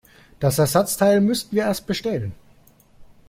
[0.39, 2.33] Das Ersatzteil müssten wir erst bestellen.